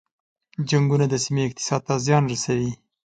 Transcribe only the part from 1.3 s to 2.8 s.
اقتصاد ته زیان رسوي.